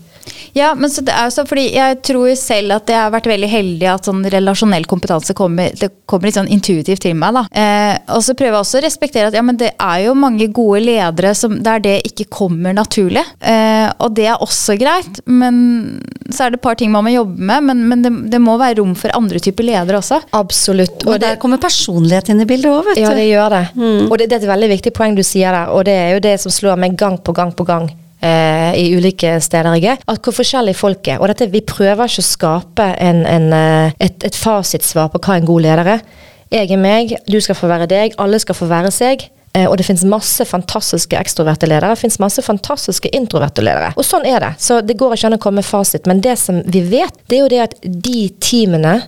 [0.57, 3.49] Ja, men så det er så fordi jeg tror selv at jeg har vært veldig
[3.51, 7.37] heldig at sånn relasjonell kompetanse kommer, det kommer litt sånn intuitivt til meg.
[7.37, 7.45] da.
[7.51, 10.47] Eh, og så prøver jeg også å respektere at ja, men det er jo mange
[10.51, 13.23] gode ledere som, der det ikke kommer naturlig.
[13.39, 17.13] Eh, og det er også greit, men så er det et par ting man må
[17.13, 17.69] jobbe med.
[17.69, 20.21] Men, men det, det, må være rom for andre typer ledere også.
[20.37, 21.05] Absolutt.
[21.05, 23.05] Og, og der kommer personlighet inn i bildet òg, vet du.
[23.05, 23.65] Ja, det gjør det.
[23.75, 24.05] Mm.
[24.09, 26.23] Og det, det er et veldig viktig poeng du sier der, og det er jo
[26.23, 30.01] det som slår meg gang på gang på gang eh, i ulike steder jeg er,
[30.07, 31.19] at hvor forskjellige folk er.
[31.19, 35.37] Og dette, vi prøver ikke å skape en, en, eh, et, et fasitsvar på hva
[35.39, 36.07] en god leder er.
[36.51, 39.29] Jeg er meg, du skal få være deg, alle skal få være seg.
[39.53, 43.91] Eh, og det finnes masse fantastiske ekstroverte ledere, det finnes masse fantastiske introverte ledere.
[43.99, 44.51] Og sånn er det.
[44.63, 46.07] Så det går ikke an å komme med fasit.
[46.07, 49.01] Men det som vi vet, det er jo det at de teamene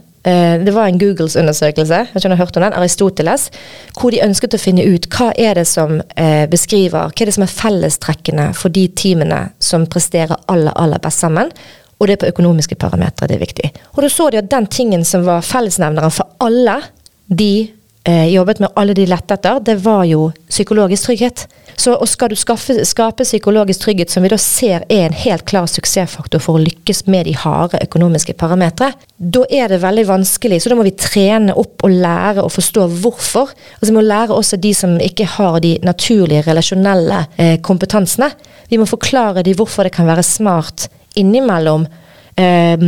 [0.63, 3.49] det var en Googles undersøkelse jeg har hørt om den, Aristoteles,
[3.99, 7.35] hvor de ønsket å finne ut hva er det som eh, beskriver, hva er det
[7.35, 11.51] som er fellestrekkene for de teamene som presterer aller, aller best sammen.
[11.99, 13.69] Og det er på økonomiske parametere det er viktig.
[13.95, 16.79] Og da så de at den tingen som var fellesnevneren for alle
[17.27, 17.53] de
[18.03, 21.45] eh, jobbet med, alle de lette etter, det var jo psykologisk trygghet.
[21.79, 25.65] Så skal du skaffe, skape psykologisk trygghet, som vi da ser er en helt klar
[25.69, 30.61] suksessfaktor for å lykkes med de harde økonomiske parametere, da er det veldig vanskelig.
[30.61, 33.53] Så da må vi trene opp og lære å forstå hvorfor.
[33.79, 38.29] Altså Vi må lære også de som ikke har de naturlige, relasjonelle eh, kompetansene.
[38.69, 40.87] Vi må forklare de hvorfor det kan være smart
[41.19, 41.87] innimellom.
[42.35, 42.87] Eh,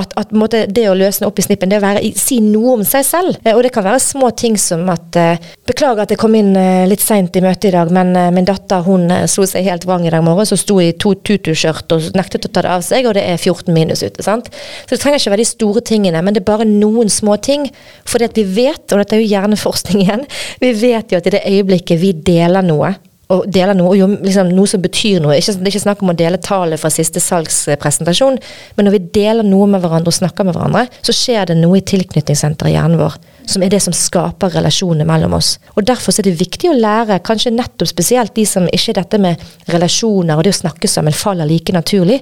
[0.00, 2.84] at, at måte, det å løsne opp i snippen, det å være, si noe om
[2.86, 3.38] seg selv.
[3.44, 6.54] Eh, og det kan være små ting som at eh, Beklager at jeg kom inn
[6.58, 10.02] eh, litt seint i møtet i dag, men min datter hun slo seg helt vrang
[10.06, 13.06] i dag morgen, så sto i to tutu-skjørt og nektet å ta det av seg,
[13.06, 14.24] og det er 14 minus ute.
[14.26, 14.50] sant?
[14.86, 17.68] Så det trenger ikke være de store tingene, men det er bare noen små ting.
[18.08, 20.26] For vi vet, og dette er jo hjerneforskning igjen,
[20.64, 22.96] vi vet jo at i det øyeblikket vi deler noe
[23.30, 25.36] og deler noe, jo, liksom, noe som betyr noe.
[25.38, 28.40] Ikke, det er ikke snakk om å dele tallet fra siste salgspresentasjon,
[28.76, 31.78] men når vi deler noe med hverandre og snakker med hverandre, så skjer det noe
[31.78, 35.54] i tilknytningssenteret i hjernen vår som er det som skaper relasjonene mellom oss.
[35.74, 39.42] Og Derfor er det viktig å lære, kanskje nettopp spesielt de som ikke dette med
[39.72, 42.20] relasjoner og det å snakke sammen faller like naturlig,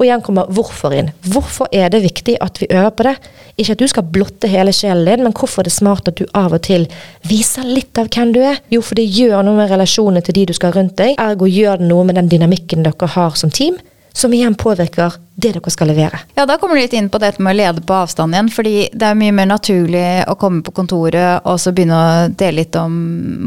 [0.00, 1.10] og igjen kommer hvorfor inn.
[1.28, 3.14] Hvorfor er det viktig at vi øver på det?
[3.60, 6.24] Ikke at du skal blotte hele sjelen din, men hvorfor er det smart at du
[6.32, 6.88] av og til
[7.28, 8.62] viser litt av hvem du er?
[8.72, 11.18] Jo, for det gjør noe med relasjonene til de du skal rundt deg.
[11.20, 13.76] Ergo gjør det noe med den dynamikken dere har som team.
[14.16, 16.18] Som igjen påvirker det dere skal levere.
[16.34, 18.50] Ja, Da kommer du litt inn på dette med å lede på avstand igjen.
[18.50, 22.64] fordi det er mye mer naturlig å komme på kontoret og så begynne å dele
[22.64, 22.96] litt om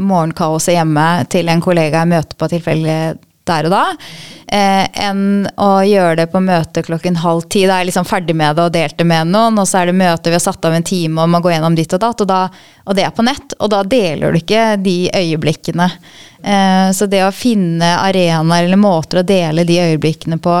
[0.06, 3.82] morgenkaoset hjemme til en kollega jeg møter på tilfeldig der og da,
[4.48, 7.64] eh, enn å gjøre det på møte klokken halv ti.
[7.66, 9.90] Da er jeg liksom ferdig med det og delt det med noen, og så er
[9.90, 12.24] det møte vi har satt av en time og man går gjennom ditt og datt,
[12.24, 12.40] og, da,
[12.84, 13.56] og det er på nett.
[13.60, 15.90] Og da deler du ikke de øyeblikkene.
[16.42, 20.58] Eh, så det å finne arenaer eller måter å dele de øyeblikkene på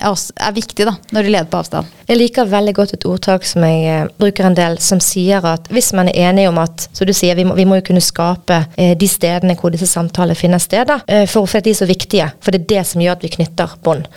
[0.00, 1.88] er viktig da, når du leder på avstand.
[2.08, 5.68] Jeg liker veldig godt et ordtak som jeg eh, bruker en del, som sier at
[5.72, 8.04] hvis man er enig om at så du sier, vi må, vi må jo kunne
[8.04, 11.80] skape eh, de stedene hvor disse samtalene finner sted, da, eh, for at de er
[11.82, 12.30] så viktige.
[12.40, 14.08] For det er det som gjør at vi knytter bånd.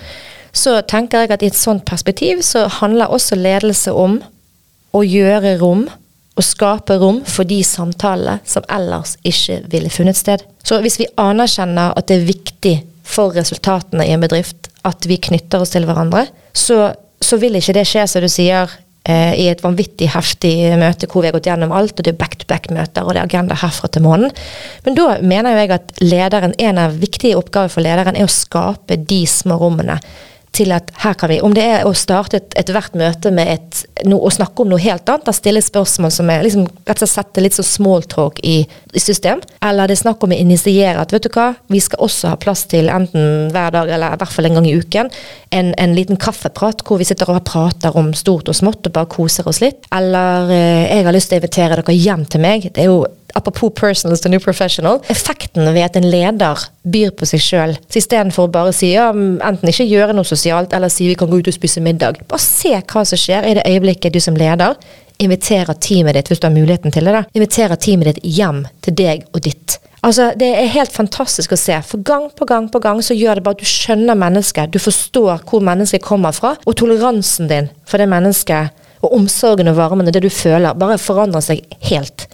[0.54, 4.20] Så tenker jeg at i et sånt perspektiv så handler også ledelse om
[4.94, 5.88] å gjøre rom
[6.34, 10.46] og skape rom for de samtalene som ellers ikke ville funnet sted.
[10.66, 15.20] Så hvis vi anerkjenner at det er viktig for resultatene i en bedrift at vi
[15.22, 18.72] knytter oss til hverandre, så, så vil ikke det skje, som du sier,
[19.08, 22.20] eh, i et vanvittig heftig møte hvor vi har gått gjennom alt, og det er
[22.20, 24.34] back-to-back-møter, og det er agenda herfra til månen.
[24.88, 28.36] Men da mener jo jeg at lederen, en av viktige oppgaver for lederen er å
[28.42, 30.00] skape de små rommene
[30.54, 33.84] til at her kan vi, om det er å starte et- ethvert møte med et,
[34.06, 37.10] no, å snakke om noe helt annet, da stille spørsmål som er liksom, rett og
[37.10, 38.56] slett sette litt sånn smalltalk i,
[38.94, 42.04] i system, eller det er snakk om å initiere at vet du hva, vi skal
[42.06, 45.10] også ha plass til enten hver dag eller i hvert fall en gang i uken,
[45.54, 49.10] en, en liten kaffeprat hvor vi sitter og prater om stort og smått og bare
[49.10, 52.70] koser oss litt, eller eh, jeg har lyst til å invitere dere hjem til meg,
[52.74, 53.04] det er jo
[53.34, 55.00] Apropos personal to new professional.
[55.10, 59.72] Effekten ved at en leder byr på seg sjøl, istedenfor å bare si ja, enten
[59.72, 62.22] ikke gjøre noe sosialt, eller si vi kan gå ut og spise middag.
[62.30, 64.78] Bare se hva som skjer i det øyeblikket du som leder
[65.22, 68.96] inviterer teamet ditt, hvis du har muligheten til det, da, inviterer teamet ditt hjem til
[68.98, 69.80] deg og ditt.
[70.04, 73.40] Altså, Det er helt fantastisk å se, for gang på gang på gang så gjør
[73.40, 77.70] det bare at du skjønner mennesket, du forstår hvor mennesket kommer fra, og toleransen din
[77.86, 78.74] for det mennesket,
[79.04, 82.28] og omsorgen og varmen og det du føler, bare forandrer seg helt.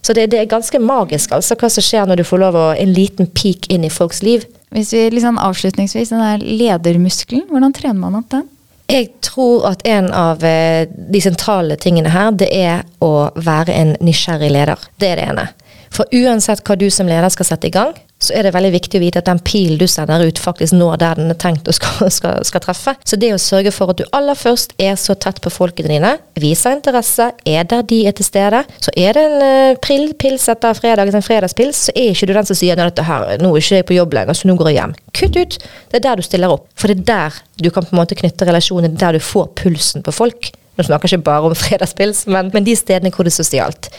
[0.00, 2.68] Så det, det er ganske magisk altså, hva som skjer når du får lov å
[2.72, 4.46] en liten peak inn i folks liv.
[4.74, 8.46] Hvis vi liksom avslutningsvis, den der ledermuskelen, hvordan trener man opp den?
[8.90, 13.92] Jeg tror at en av eh, de sentrale tingene her, det er å være en
[14.02, 14.88] nysgjerrig leder.
[14.98, 15.46] Det er det ene.
[15.90, 18.98] For uansett hva du som leder skal sette i gang, så er det veldig viktig
[18.98, 21.74] å vite at den pilen du sender ut, faktisk når der den er tenkt å
[21.74, 22.94] skal, skal, skal treffe.
[23.08, 26.12] Så det å sørge for at du aller først er så tett på folkene dine,
[26.40, 28.62] viser interesse, er der de er til stede.
[28.84, 32.36] Så er det en uh, prill, pils etter fredag, en fredagspils, så er ikke du
[32.36, 33.02] den som sier at
[33.40, 34.96] nå er ikke jeg på jobb lenger, så nå går jeg hjem.
[35.16, 35.58] Kutt ut!
[35.90, 36.68] Det er der du stiller opp.
[36.78, 40.04] For det er der du kan på en måte knytte relasjoner, der du får pulsen
[40.04, 40.52] på folk.
[40.76, 43.92] Nå snakker jeg ikke bare om fredagspils, men, men de stedene hvor det er sosialt.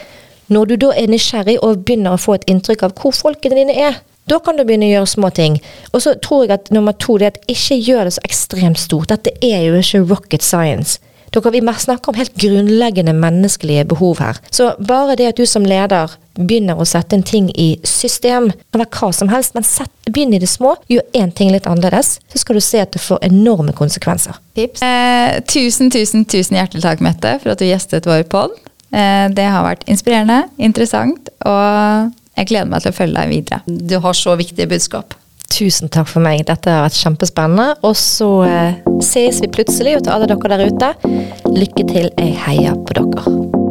[0.52, 3.76] Når du da er nysgjerrig og begynner å få et inntrykk av hvor folkene dine
[3.88, 4.00] er,
[4.30, 5.56] da kan du begynne å gjøre små ting.
[5.92, 8.80] Og så tror jeg at nummer to det er at ikke gjør det så ekstremt
[8.80, 9.10] stort.
[9.10, 11.00] Dette er jo ikke rocket science.
[11.32, 14.36] Dere, vi snakker om helt grunnleggende menneskelige behov her.
[14.50, 18.88] Så bare det at du som leder begynner å sette en ting i system, eller
[18.92, 22.40] hva som helst, men sett, begynn i det små, gjør én ting litt annerledes, så
[22.40, 24.36] skal du se at det får enorme konsekvenser.
[24.60, 28.56] Eh, tusen, tusen, tusen hjertelig takk, Mette, for at du gjestet vår pod.
[28.92, 33.60] Eh, det har vært inspirerende, interessant, og jeg gleder meg til å følge deg videre.
[33.66, 35.16] Du har så viktige budskap.
[35.52, 36.46] Tusen takk for meg.
[36.48, 37.74] Dette har vært kjempespennende.
[37.84, 39.98] Og så eh, ses vi plutselig.
[39.98, 40.94] Og til alle dere der ute,
[41.52, 42.08] lykke til.
[42.16, 43.61] Jeg heier på dere.